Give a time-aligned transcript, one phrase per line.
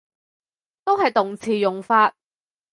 [0.83, 2.15] 都係動詞用法